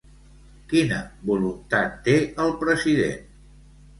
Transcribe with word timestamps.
Quina 0.71 1.01
voluntat 1.27 1.99
té 2.07 2.15
el 2.45 2.57
president? 2.65 3.31